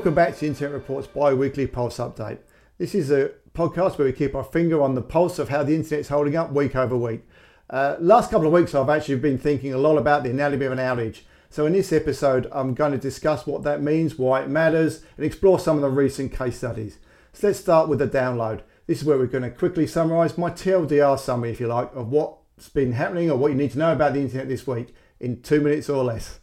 [0.00, 2.38] welcome back to Internet Report's bi-weekly pulse update.
[2.78, 5.74] This is a podcast where we keep our finger on the pulse of how the
[5.74, 7.28] internet's holding up week over week.
[7.68, 10.72] Uh, last couple of weeks I've actually been thinking a lot about the anatomy of
[10.72, 11.24] an outage.
[11.50, 15.26] So in this episode I'm going to discuss what that means, why it matters and
[15.26, 16.96] explore some of the recent case studies.
[17.34, 18.62] So let's start with the download.
[18.86, 22.08] This is where we're going to quickly summarise my TLDR summary if you like of
[22.08, 25.42] what's been happening or what you need to know about the internet this week in
[25.42, 26.40] two minutes or less.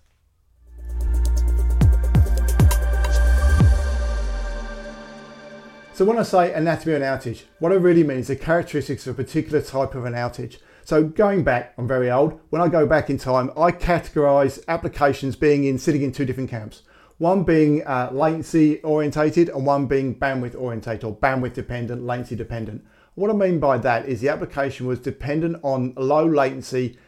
[5.98, 9.08] So when I say anatomy of an outage, what I really mean is the characteristics
[9.08, 10.58] of a particular type of an outage.
[10.86, 12.40] So going back, I'm very old.
[12.52, 16.52] When I go back in time, I categorize applications being in sitting in two different
[16.52, 16.84] camps.
[17.18, 22.86] One being uh, latency orientated and one being bandwidth orientated or bandwidth dependent, latency dependent.
[23.16, 27.00] What I mean by that is the application was dependent on low latency,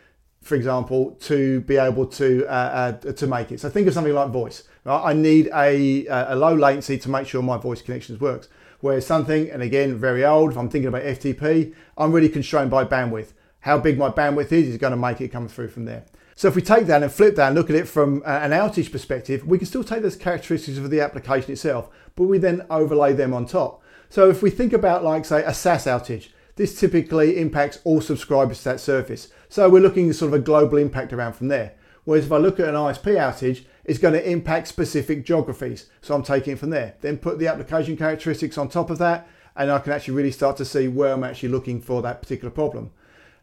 [0.41, 3.59] for example, to be able to uh, uh, to make it.
[3.59, 4.63] So think of something like voice.
[4.83, 5.11] Right?
[5.11, 8.47] I need a, a low latency to make sure my voice connections works.
[8.81, 12.85] Whereas something, and again, very old, if I'm thinking about FTP, I'm really constrained by
[12.85, 13.33] bandwidth.
[13.61, 16.05] How big my bandwidth is is going to make it come through from there.
[16.35, 18.51] So if we take that and flip that and look at it from uh, an
[18.51, 22.65] outage perspective, we can still take those characteristics of the application itself, but we then
[22.69, 23.83] overlay them on top.
[24.09, 28.59] So if we think about like say a SaaS outage, this typically impacts all subscribers
[28.59, 29.27] to that service.
[29.49, 31.73] So we're looking at sort of a global impact around from there.
[32.05, 35.87] Whereas if I look at an ISP outage, it's going to impact specific geographies.
[36.01, 36.93] So I'm taking from there.
[37.01, 40.57] Then put the application characteristics on top of that, and I can actually really start
[40.57, 42.91] to see where I'm actually looking for that particular problem.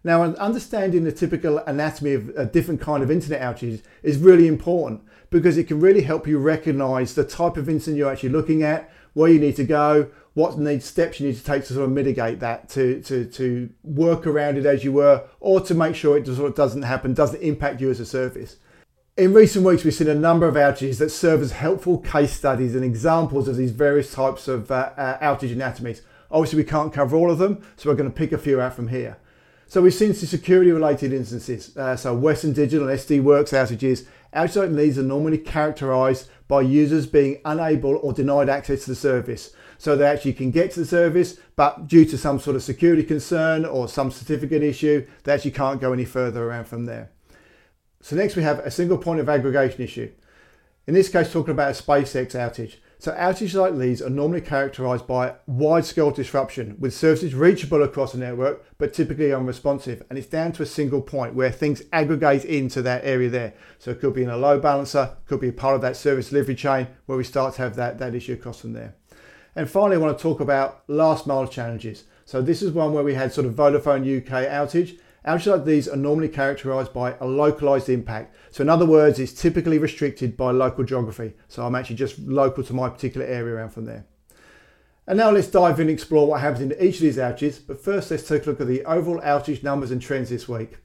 [0.04, 5.02] Now, understanding the typical anatomy of a different kind of internet outages is really important
[5.30, 8.88] because it can really help you recognize the type of incident you're actually looking at,
[9.14, 11.90] where you need to go, what needs steps you need to take to sort of
[11.90, 16.16] mitigate that, to, to, to work around it as you were, or to make sure
[16.16, 18.58] it sort of doesn't happen, doesn't impact you as a service.
[19.16, 22.74] In recent weeks, we've seen a number of outages that serve as helpful case studies
[22.74, 26.02] and examples of these various types of uh, uh, outage anatomies.
[26.30, 28.74] Obviously, we can't cover all of them, so we're going to pick a few out
[28.74, 29.16] from here.
[29.68, 31.74] So we've seen some security related instances.
[31.74, 34.06] Uh, so Western Digital and SD Worx outages.
[34.34, 38.96] Outages like these are normally characterized by users being unable or denied access to the
[38.96, 39.54] service.
[39.78, 43.02] So they actually can get to the service, but due to some sort of security
[43.02, 47.12] concern or some certificate issue, they actually can't go any further around from there.
[48.06, 50.12] So next we have a single point of aggregation issue.
[50.86, 52.76] In this case, talking about a SpaceX outage.
[53.00, 58.18] So outages like these are normally characterized by wide-scale disruption with services reachable across the
[58.18, 60.04] network, but typically unresponsive.
[60.08, 63.54] And it's down to a single point where things aggregate into that area there.
[63.80, 66.28] So it could be in a load balancer, could be a part of that service
[66.28, 68.94] delivery chain where we start to have that, that issue across from there.
[69.56, 72.04] And finally, I want to talk about last mile challenges.
[72.24, 74.96] So this is one where we had sort of Vodafone UK outage
[75.26, 78.36] Outages like these are normally characterized by a localized impact.
[78.52, 81.34] So in other words, it's typically restricted by local geography.
[81.48, 84.06] So I'm actually just local to my particular area around from there.
[85.08, 87.60] And now let's dive in and explore what happens in each of these outages.
[87.64, 90.78] But first, let's take a look at the overall outage numbers and trends this week.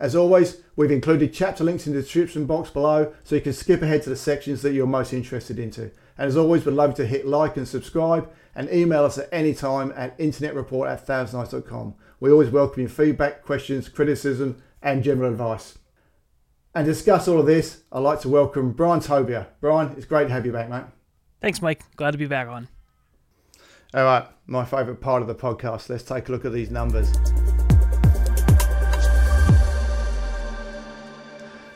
[0.00, 3.82] As always, we've included chapter links in the description box below so you can skip
[3.82, 5.90] ahead to the sections that you're most interested into.
[6.16, 9.28] And as always, we'd love you to hit like and subscribe and email us at
[9.30, 11.94] any time at internetreport at thousandeyes.com.
[12.20, 15.78] We always welcome your feedback, questions, criticism, and general advice.
[16.74, 19.46] And to discuss all of this, I'd like to welcome Brian Tobia.
[19.62, 20.84] Brian, it's great to have you back, mate.
[21.40, 21.82] Thanks, Mike.
[21.96, 22.68] Glad to be back on.
[23.94, 25.88] All right, my favourite part of the podcast.
[25.88, 27.10] Let's take a look at these numbers.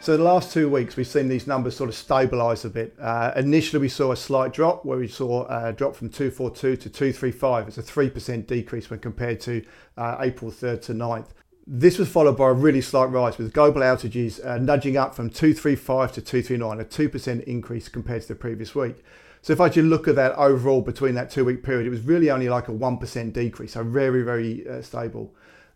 [0.04, 2.94] So the last two weeks, we've seen these numbers sort of stabilise a bit.
[3.00, 6.90] Uh, initially, we saw a slight drop where we saw a drop from 242 to
[6.90, 7.68] 235.
[7.68, 9.64] It's a 3% decrease when compared to
[9.96, 11.28] uh, April 3rd to 9th.
[11.66, 15.30] This was followed by a really slight rise with global outages uh, nudging up from
[15.30, 19.02] 235 to 239, a 2% increase compared to the previous week.
[19.40, 22.02] So if I actually look at that overall between that two week period, it was
[22.02, 25.34] really only like a 1% decrease, so very, very uh, stable.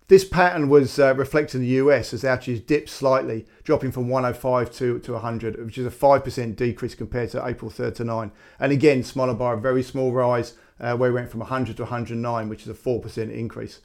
[0.09, 4.73] This pattern was uh, reflected in the US as outages dipped slightly, dropping from 105
[4.77, 8.33] to, to 100, which is a 5% decrease compared to April 3rd to 9.
[8.59, 11.83] And again, smaller by a very small rise, uh, where we went from 100 to
[11.83, 13.81] 109, which is a 4% increase.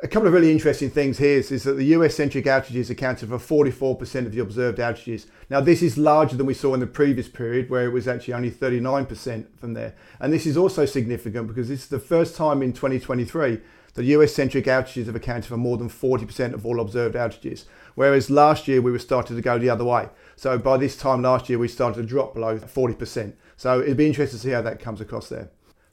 [0.00, 3.28] A couple of really interesting things here is, is that the US centric outages accounted
[3.28, 5.26] for 44% of the observed outages.
[5.50, 8.34] Now, this is larger than we saw in the previous period, where it was actually
[8.34, 9.96] only 39% from there.
[10.20, 13.58] And this is also significant because this is the first time in 2023
[13.98, 17.64] the US centric outages have accounted for more than 40% of all observed outages,
[17.96, 20.08] whereas last year we were starting to go the other way.
[20.36, 23.34] So by this time last year, we started to drop below 40%.
[23.56, 25.50] So it'd be interesting to see how that comes across there.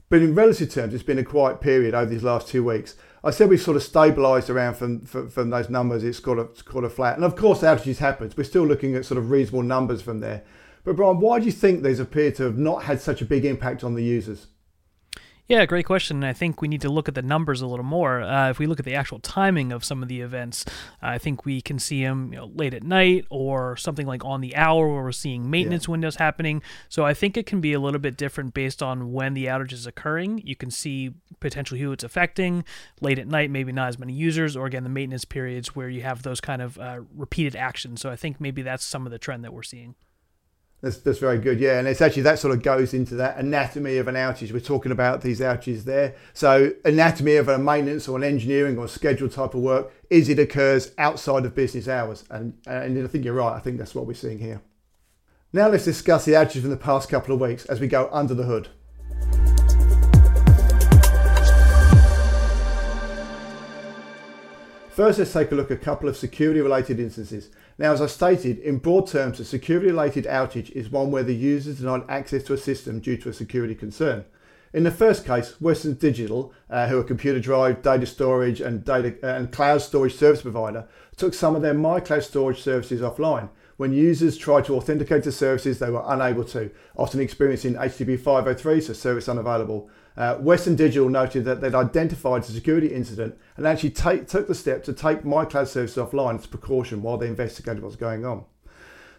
[0.08, 2.94] But in relative terms, it's been a quiet period over these last two weeks.
[3.24, 6.04] I said we've sort of stabilised around from, from, from those numbers.
[6.04, 8.36] It's got a, it's got a flat, and of course outages happens.
[8.36, 10.44] We're still looking at sort of reasonable numbers from there.
[10.84, 13.44] But Brian, why do you think these appear to have not had such a big
[13.44, 14.46] impact on the users?
[15.48, 16.24] Yeah, great question.
[16.24, 18.20] I think we need to look at the numbers a little more.
[18.20, 20.64] Uh, if we look at the actual timing of some of the events,
[21.00, 24.40] I think we can see them you know, late at night or something like on
[24.40, 25.92] the hour where we're seeing maintenance yeah.
[25.92, 26.62] windows happening.
[26.88, 29.72] So I think it can be a little bit different based on when the outage
[29.72, 30.42] is occurring.
[30.44, 32.64] You can see potentially who it's affecting.
[33.00, 36.02] Late at night, maybe not as many users, or again, the maintenance periods where you
[36.02, 38.00] have those kind of uh, repeated actions.
[38.00, 39.94] So I think maybe that's some of the trend that we're seeing.
[40.82, 41.78] That's, that's very good, yeah.
[41.78, 44.52] And it's actually that sort of goes into that anatomy of an outage.
[44.52, 46.14] We're talking about these outages there.
[46.34, 50.38] So, anatomy of a maintenance or an engineering or scheduled type of work is it
[50.38, 52.24] occurs outside of business hours.
[52.30, 53.54] And, and I think you're right.
[53.54, 54.60] I think that's what we're seeing here.
[55.52, 58.34] Now, let's discuss the outages from the past couple of weeks as we go under
[58.34, 58.68] the hood.
[64.96, 67.50] First, let's take a look at a couple of security related instances.
[67.76, 71.34] Now, as I stated, in broad terms, a security related outage is one where the
[71.34, 74.24] user is denied access to a system due to a security concern.
[74.72, 79.14] In the first case, Western Digital, uh, who are computer drive, data storage, and data
[79.22, 80.88] uh, and cloud storage service provider,
[81.18, 83.50] took some of their MyCloud storage services offline.
[83.76, 88.80] When users tried to authenticate to services, they were unable to, often experiencing HTTP 503,
[88.80, 89.90] so service unavailable.
[90.16, 94.54] Uh, Western Digital noted that they'd identified a security incident and actually take, took the
[94.54, 98.24] step to take MyCloud services offline as a precaution while they investigated what was going
[98.24, 98.44] on.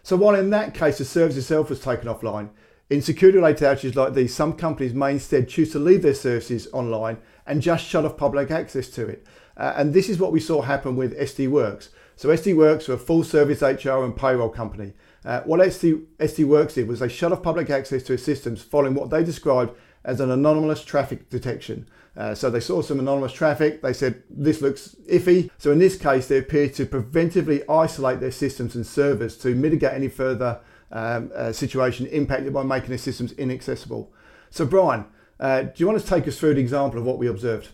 [0.02, 2.50] So while in that case the service itself was taken offline,
[2.90, 6.66] in security related outages like these, some companies may instead choose to leave their services
[6.72, 9.24] online and just shut off public access to it.
[9.56, 11.90] Uh, and this is what we saw happen with SD Worx.
[12.18, 14.92] So SD Worx were a full service HR and payroll company.
[15.24, 18.60] Uh, what SD, SD Worx did was they shut off public access to its systems
[18.60, 19.70] following what they described
[20.04, 21.88] as an anonymous traffic detection.
[22.16, 23.82] Uh, so they saw some anonymous traffic.
[23.82, 25.48] They said this looks iffy.
[25.58, 29.92] So in this case, they appeared to preventively isolate their systems and servers to mitigate
[29.92, 30.58] any further
[30.90, 34.12] um, uh, situation impacted by making their systems inaccessible.
[34.50, 35.04] So Brian,
[35.38, 37.68] uh, do you want to take us through an example of what we observed?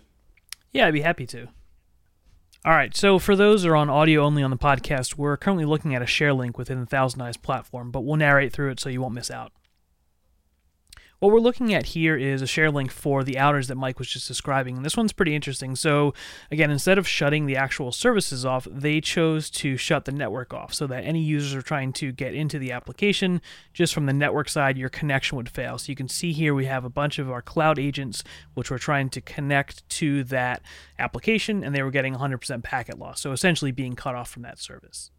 [0.70, 1.49] Yeah, I'd be happy to.
[2.67, 5.67] All right, so for those that are on audio only on the podcast, we're currently
[5.67, 8.81] looking at a share link within the Thousand Eyes platform, but we'll narrate through it
[8.81, 9.53] so you won't miss out.
[11.25, 14.09] What we're looking at here is a share link for the outers that Mike was
[14.09, 14.76] just describing.
[14.76, 15.75] And this one's pretty interesting.
[15.75, 16.12] So,
[16.50, 20.75] again, instead of shutting the actual services off, they chose to shut the network off
[20.75, 23.41] so that any users are trying to get into the application,
[23.73, 25.79] just from the network side, your connection would fail.
[25.79, 28.23] So you can see here we have a bunch of our cloud agents
[28.53, 30.61] which were trying to connect to that
[30.99, 33.23] application and they were getting 100% packet loss.
[33.23, 35.11] So essentially being cut off from that service.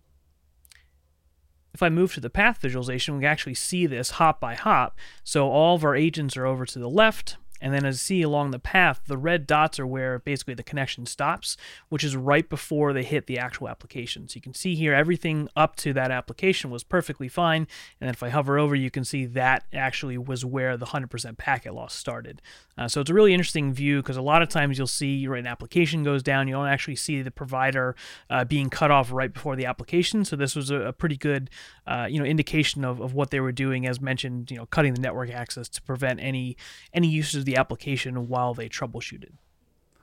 [1.75, 4.97] If I move to the path visualization, we can actually see this hop by hop.
[5.25, 8.21] So all of our agents are over to the left, and then as you see
[8.21, 11.55] along the path, the red dots are where basically the connection stops,
[11.89, 14.27] which is right before they hit the actual application.
[14.27, 17.61] So you can see here everything up to that application was perfectly fine.
[17.99, 21.37] And then if I hover over, you can see that actually was where the 100%
[21.37, 22.41] packet loss started.
[22.77, 25.39] Uh, so it's a really interesting view because a lot of times you'll see right,
[25.39, 27.95] an application goes down, you don't actually see the provider
[28.29, 30.25] uh, being cut off right before the application.
[30.25, 31.49] So this was a, a pretty good,
[31.87, 34.93] uh, you know, indication of, of what they were doing, as mentioned, you know, cutting
[34.93, 36.57] the network access to prevent any
[36.93, 39.33] any uses of the application while they troubleshooted.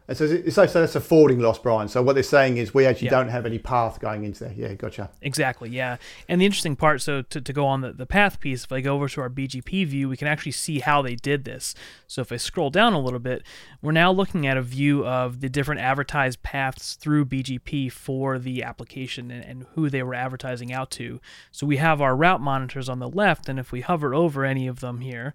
[0.08, 1.88] And so, so, so that's a forwarding loss, Brian.
[1.88, 3.12] So what they're saying is we actually yeah.
[3.12, 4.52] don't have any path going into there.
[4.52, 5.10] Yeah, gotcha.
[5.22, 5.96] Exactly, yeah.
[6.28, 8.80] And the interesting part, so to, to go on the, the path piece, if I
[8.80, 11.74] go over to our BGP view, we can actually see how they did this.
[12.08, 13.44] So if I scroll down a little bit,
[13.80, 18.64] we're now looking at a view of the different advertised paths through BGP for the
[18.64, 21.20] application and, and who they were advertising out to.
[21.52, 24.66] So we have our route monitors on the left, and if we hover over any
[24.66, 25.32] of them here,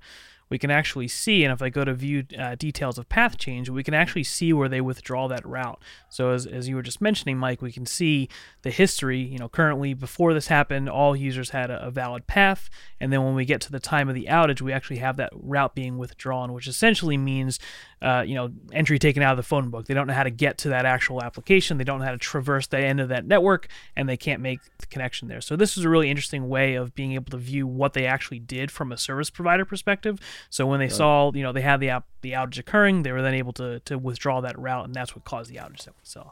[0.49, 3.69] we can actually see, and if I go to view uh, details of path change,
[3.69, 5.81] we can actually see where they withdraw that route.
[6.09, 8.29] So as, as you were just mentioning, Mike, we can see
[8.61, 9.19] the history.
[9.19, 13.23] You know, currently before this happened, all users had a, a valid path, and then
[13.23, 15.97] when we get to the time of the outage, we actually have that route being
[15.97, 17.59] withdrawn, which essentially means,
[18.01, 19.87] uh, you know, entry taken out of the phone book.
[19.87, 21.77] They don't know how to get to that actual application.
[21.77, 24.59] They don't know how to traverse the end of that network, and they can't make
[24.77, 25.41] the connection there.
[25.41, 28.39] So this is a really interesting way of being able to view what they actually
[28.39, 30.19] did from a service provider perspective.
[30.49, 33.21] So when they saw, you know, they had the app, the outage occurring, they were
[33.21, 36.03] then able to to withdraw that route, and that's what caused the outage that we
[36.03, 36.31] saw.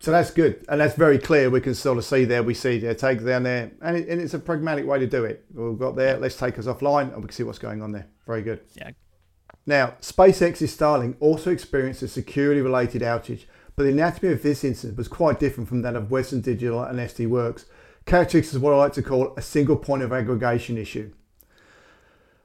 [0.00, 1.50] So that's good, and that's very clear.
[1.50, 2.42] We can sort of see there.
[2.44, 5.24] We see their take down there, and, it, and it's a pragmatic way to do
[5.24, 5.44] it.
[5.52, 6.16] We've got there.
[6.18, 8.06] Let's take us offline, and we can see what's going on there.
[8.24, 8.60] Very good.
[8.76, 8.90] Yeah.
[9.68, 13.44] Now, SpaceX's Starlink also experienced a security-related outage,
[13.76, 16.98] but the anatomy of this incident was quite different from that of Western Digital and
[16.98, 17.66] SD Worx.
[18.06, 21.12] Characteristics of what I like to call a single point of aggregation issue.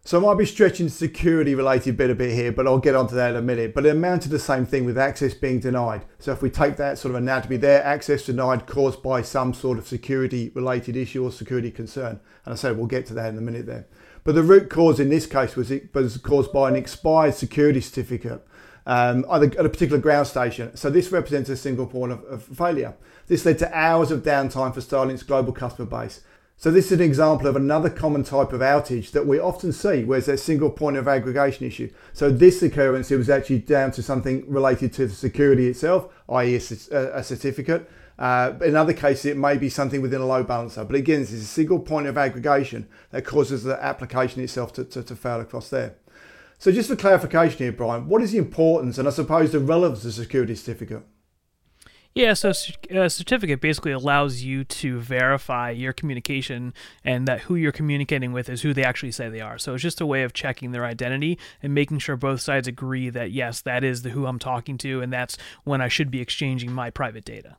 [0.03, 3.15] So I might be stretching security related bit a bit here, but I'll get onto
[3.15, 3.73] that in a minute.
[3.73, 6.03] But it amounted to the same thing with access being denied.
[6.19, 9.77] So if we take that sort of anatomy there, access denied caused by some sort
[9.77, 12.19] of security related issue or security concern.
[12.43, 13.87] And I said we'll get to that in a minute there.
[14.23, 17.81] But the root cause in this case was it was caused by an expired security
[17.81, 18.45] certificate
[18.85, 20.75] um, at a particular ground station.
[20.75, 22.95] So this represents a single point of, of failure.
[23.27, 26.21] This led to hours of downtime for Starlink's global customer base.
[26.57, 30.03] So this is an example of another common type of outage that we often see
[30.03, 31.89] where there's a single point of aggregation issue.
[32.13, 36.55] So this occurrence it was actually down to something related to the security itself, i.e.
[36.55, 37.89] a, a certificate.
[38.17, 40.83] Uh, in other cases, it may be something within a load balancer.
[40.83, 44.83] But again, this is a single point of aggregation that causes the application itself to,
[44.85, 45.95] to, to fail across there.
[46.59, 50.05] So just for clarification here, Brian, what is the importance and I suppose the relevance
[50.05, 51.03] of security certificate?
[52.15, 52.53] Yeah, so
[52.91, 58.49] a certificate basically allows you to verify your communication and that who you're communicating with
[58.49, 59.57] is who they actually say they are.
[59.57, 63.09] So it's just a way of checking their identity and making sure both sides agree
[63.09, 66.21] that yes, that is the who I'm talking to and that's when I should be
[66.21, 67.57] exchanging my private data.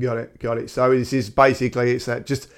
[0.00, 0.70] Got it, got it.
[0.70, 2.48] So this is basically it's that just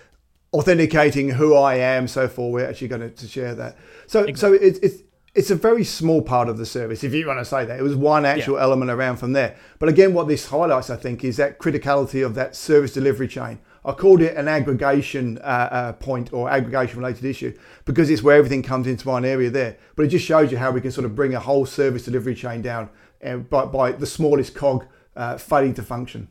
[0.52, 2.06] authenticating who I am.
[2.06, 3.76] So for we're actually going to, share that.
[4.06, 4.58] So exactly.
[4.58, 5.02] so it's it's
[5.34, 7.78] it's a very small part of the service, if you want to say that.
[7.78, 8.62] It was one actual yeah.
[8.62, 9.56] element around from there.
[9.80, 13.58] But again, what this highlights, I think, is that criticality of that service delivery chain.
[13.84, 18.36] I called it an aggregation uh, uh, point or aggregation related issue because it's where
[18.36, 19.76] everything comes into one area there.
[19.96, 22.36] But it just shows you how we can sort of bring a whole service delivery
[22.36, 22.88] chain down
[23.50, 24.86] by, by the smallest cog
[25.16, 26.28] uh, failing to function.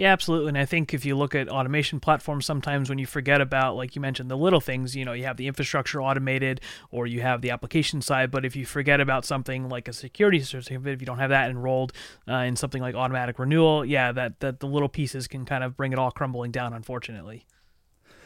[0.00, 0.48] Yeah, absolutely.
[0.48, 3.94] And I think if you look at automation platforms, sometimes when you forget about, like
[3.94, 7.42] you mentioned, the little things, you know, you have the infrastructure automated or you have
[7.42, 8.30] the application side.
[8.30, 11.50] But if you forget about something like a security certificate, if you don't have that
[11.50, 11.92] enrolled
[12.26, 15.76] uh, in something like automatic renewal, yeah, that, that the little pieces can kind of
[15.76, 17.44] bring it all crumbling down, unfortunately.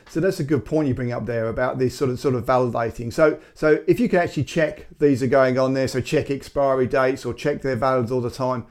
[0.08, 2.44] So that's a good point you bring up there about this sort of sort of
[2.44, 3.12] validating.
[3.12, 6.86] So so if you can actually check these are going on there, so check expiry
[6.86, 8.66] dates or check they're valid all the time,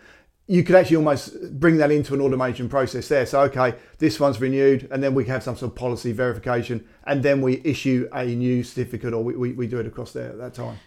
[0.48, 3.26] you could actually almost bring that into an automation process there.
[3.26, 7.24] So, okay, this one's renewed, and then we have some sort of policy verification, and
[7.24, 10.38] then we issue a new certificate, or we, we, we do it across there at
[10.38, 10.78] that time.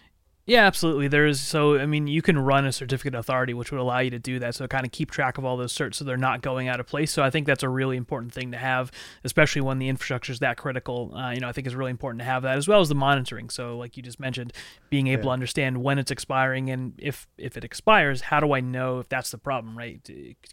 [0.47, 1.09] Yeah, absolutely.
[1.09, 4.09] There is so I mean you can run a certificate authority which would allow you
[4.11, 4.55] to do that.
[4.55, 6.87] So kind of keep track of all those certs so they're not going out of
[6.87, 7.11] place.
[7.11, 8.89] So I think that's a really important thing to have,
[9.25, 11.13] especially when the infrastructure is that critical.
[11.13, 12.95] Uh, you know, I think it's really important to have that as well as the
[12.95, 13.49] monitoring.
[13.49, 14.53] So like you just mentioned,
[14.89, 15.25] being able yeah.
[15.25, 19.09] to understand when it's expiring and if if it expires, how do I know if
[19.09, 19.77] that's the problem?
[19.77, 19.99] Right?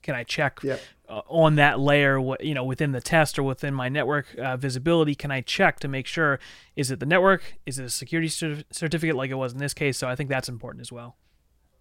[0.03, 3.75] Can I check yeah uh, on that layer, you know, within the test or within
[3.75, 6.39] my network uh, visibility, can I check to make sure
[6.77, 9.99] is it the network, is it a security certificate like it was in this case?
[9.99, 11.17] So I think that's important as well.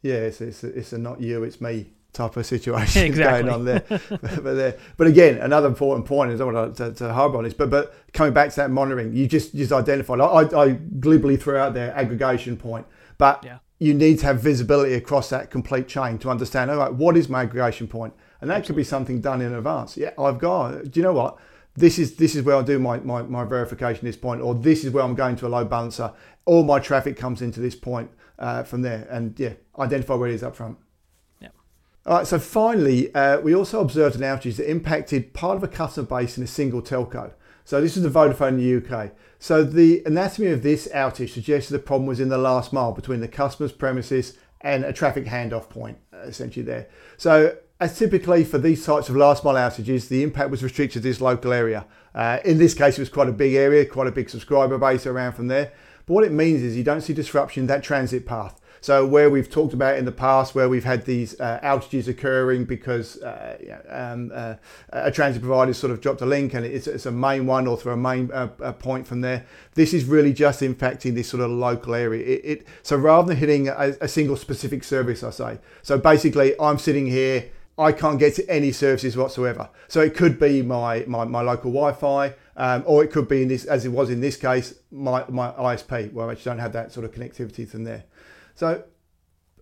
[0.01, 3.49] Yeah, it's it's a, it's a not you, it's me type of situation exactly.
[3.49, 3.83] going on there.
[4.09, 4.77] but, there.
[4.97, 7.95] but again, another important point is I want to, to, harbour on this, but but
[8.13, 10.19] coming back to that monitoring, you just just identified.
[10.19, 12.85] I, I, I glibly threw out their aggregation point,
[13.17, 13.59] but yeah.
[13.79, 16.69] you need to have visibility across that complete chain to understand.
[16.69, 18.13] All right, what is my aggregation point?
[18.43, 19.95] And that could be something done in advance.
[19.95, 20.91] Yeah, I've got.
[20.91, 21.37] Do you know what?
[21.75, 24.53] This is this is where I do my, my, my verification at this point, or
[24.53, 26.11] this is where I'm going to a load balancer.
[26.43, 30.35] All my traffic comes into this point uh, from there, and yeah, identify where it
[30.35, 30.77] is up front.
[31.39, 31.47] Yeah.
[32.05, 32.27] All right.
[32.27, 36.37] So finally, uh, we also observed an outage that impacted part of a customer base
[36.37, 37.31] in a single telco.
[37.63, 39.11] So this is the Vodafone in the UK.
[39.39, 43.21] So the anatomy of this outage suggests the problem was in the last mile between
[43.21, 46.89] the customer's premises and a traffic handoff point, uh, essentially there.
[47.15, 51.07] So as typically for these types of last mile outages, the impact was restricted to
[51.07, 51.85] this local area.
[52.15, 55.05] Uh, in this case, it was quite a big area, quite a big subscriber base
[55.05, 55.71] around from there.
[56.05, 58.59] But what it means is you don't see disruption in that transit path.
[58.83, 62.65] So where we've talked about in the past, where we've had these uh, outages occurring
[62.65, 64.55] because uh, um, uh,
[64.89, 67.77] a transit provider sort of dropped a link and it's, it's a main one or
[67.77, 69.45] through a main uh, point from there.
[69.75, 72.25] This is really just impacting this sort of local area.
[72.25, 75.59] It, it so rather than hitting a, a single specific service, I say.
[75.81, 79.69] So basically, I'm sitting here I can't get to any services whatsoever.
[79.87, 83.47] So it could be my, my, my local Wi-Fi, um, or it could be in
[83.47, 86.73] this, as it was in this case, my, my ISP, where I actually don't have
[86.73, 88.03] that sort of connectivity from there.
[88.53, 88.83] So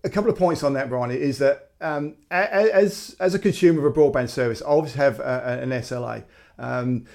[0.04, 3.96] a couple of points on that, Brian, is that um, as, as a consumer of
[3.96, 6.24] a broadband service, I obviously have a, an SLA.
[6.58, 7.06] Um,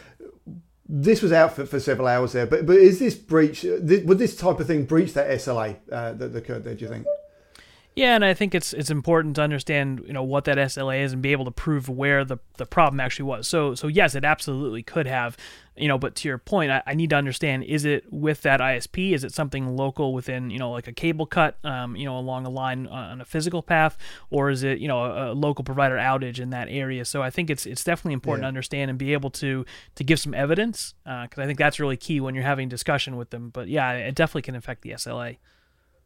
[0.89, 3.63] this was out for, for several hours there, but but is this breach?
[3.63, 6.75] Would this type of thing breach that SLA uh, that occurred there?
[6.75, 7.05] Do you think?
[7.97, 11.13] Yeah, and I think it's it's important to understand you know what that SLA is
[11.13, 13.47] and be able to prove where the, the problem actually was.
[13.47, 15.35] So so yes, it absolutely could have,
[15.75, 15.97] you know.
[15.97, 19.13] But to your point, I, I need to understand: is it with that ISP?
[19.13, 22.45] Is it something local within you know like a cable cut, um, you know, along
[22.45, 23.97] a line on a physical path,
[24.29, 27.03] or is it you know a, a local provider outage in that area?
[27.03, 28.45] So I think it's it's definitely important yeah.
[28.45, 31.79] to understand and be able to to give some evidence because uh, I think that's
[31.79, 33.49] really key when you're having discussion with them.
[33.49, 35.37] But yeah, it definitely can affect the SLA.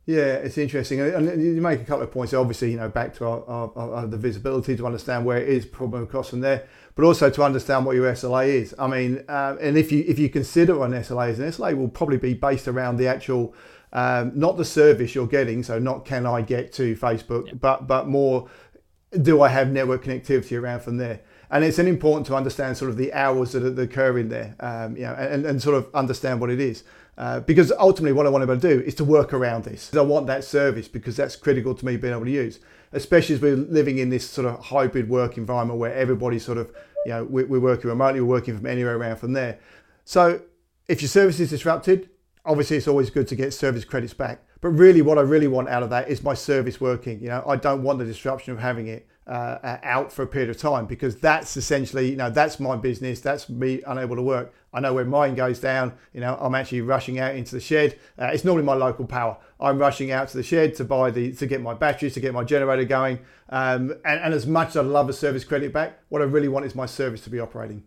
[0.07, 2.33] Yeah, it's interesting, and you make a couple of points.
[2.33, 5.63] Obviously, you know, back to our, our, our, the visibility to understand where it is
[5.63, 8.73] problem across from there, but also to understand what your SLA is.
[8.79, 11.87] I mean, um, and if you if you consider an SLA as an SLA, will
[11.87, 13.53] probably be based around the actual,
[13.93, 15.61] um, not the service you're getting.
[15.61, 17.53] So not can I get to Facebook, yeah.
[17.53, 18.49] but but more,
[19.21, 21.21] do I have network connectivity around from there?
[21.51, 24.95] and it's an important to understand sort of the hours that, occur in there, um,
[24.95, 26.83] you know, and, and sort of understand what it is.
[27.17, 29.65] Uh, because ultimately, what I want to be able to do is to work around
[29.65, 29.93] this.
[29.95, 32.59] I want that service because that's critical to me being able to use,
[32.93, 36.71] especially as we're living in this sort of hybrid work environment where everybody's sort of,
[37.05, 39.59] you know, we're, working remotely, we're working from anywhere around from there.
[40.05, 40.41] So
[40.87, 42.09] if your service is disrupted,
[42.45, 44.43] obviously it's always good to get service credits back.
[44.61, 47.19] But really, what I really want out of that is my service working.
[47.21, 50.49] You know, I don't want the disruption of having it uh, out for a period
[50.49, 53.21] of time because that's essentially, you know, that's my business.
[53.21, 54.53] That's me unable to work.
[54.73, 57.99] I know when mine goes down, you know, I'm actually rushing out into the shed.
[58.17, 59.37] Uh, it's normally my local power.
[59.59, 62.33] I'm rushing out to the shed to buy the to get my batteries to get
[62.33, 63.19] my generator going.
[63.49, 66.47] Um, and, and as much as I love a service credit back, what I really
[66.47, 67.83] want is my service to be operating.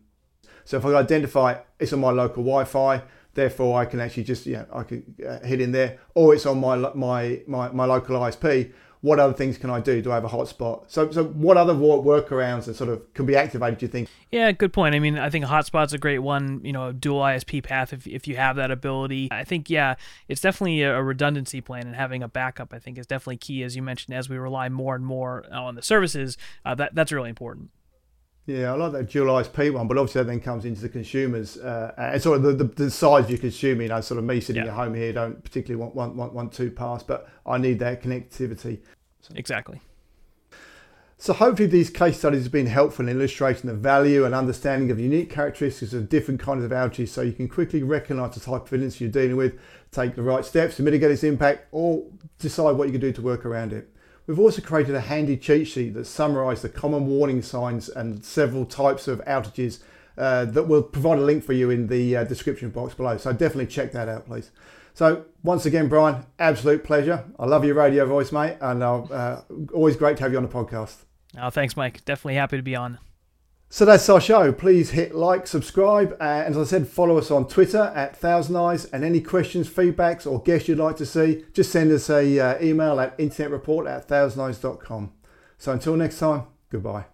[0.64, 4.54] So if I identify it's on my local Wi-Fi, therefore I can actually just you
[4.54, 8.18] know I can uh, hit in there, or it's on my my my, my local
[8.20, 8.72] ISP
[9.04, 10.00] what other things can I do?
[10.00, 10.84] Do I have a hotspot?
[10.86, 13.78] So, so what other workarounds that sort of can be activated?
[13.78, 14.08] Do you think?
[14.32, 14.94] Yeah, good point.
[14.94, 16.62] I mean, I think a hotspot's a great one.
[16.64, 19.28] You know, dual ISP path if if you have that ability.
[19.30, 19.96] I think yeah,
[20.26, 22.72] it's definitely a redundancy plan and having a backup.
[22.72, 24.16] I think is definitely key, as you mentioned.
[24.16, 27.68] As we rely more and more on the services, uh, that that's really important.
[28.46, 31.56] Yeah, I like that dual ISP one, but obviously that then comes into the consumers
[31.56, 33.84] uh, and sort of the, the, the size you're consuming.
[33.84, 34.70] You know, sort of me sitting yeah.
[34.70, 38.02] at home here don't particularly want, want, want, want two pass, but I need that
[38.02, 38.80] connectivity.
[39.24, 39.32] So.
[39.36, 39.80] Exactly.
[41.16, 45.00] So hopefully these case studies have been helpful in illustrating the value and understanding of
[45.00, 48.74] unique characteristics of different kinds of outages so you can quickly recognise the type of
[48.74, 49.58] incident you're dealing with,
[49.92, 52.04] take the right steps to mitigate its impact or
[52.38, 53.88] decide what you can do to work around it.
[54.26, 58.66] We've also created a handy cheat sheet that summarises the common warning signs and several
[58.66, 59.80] types of outages
[60.18, 63.16] uh, that will provide a link for you in the uh, description box below.
[63.16, 64.50] So definitely check that out, please.
[64.94, 67.24] So once again, Brian, absolute pleasure.
[67.38, 69.42] I love your radio voice, mate, and uh,
[69.74, 70.96] always great to have you on the podcast.
[71.36, 72.04] Oh, thanks, Mike.
[72.04, 72.98] Definitely happy to be on.
[73.68, 74.52] So that's our show.
[74.52, 78.84] Please hit like, subscribe, and as I said, follow us on Twitter at Thousand Eyes.
[78.86, 82.62] And any questions, feedbacks, or guests you'd like to see, just send us a uh,
[82.62, 85.12] email at internetreport at thousandeyes.com.
[85.58, 87.06] So until next time, goodbye.